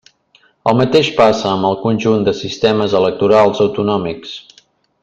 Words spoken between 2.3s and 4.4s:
sistemes electorals autonòmics.